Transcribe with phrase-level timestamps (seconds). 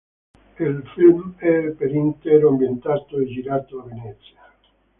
[0.59, 4.41] Il film è per intero ambientato e girato a Venezia.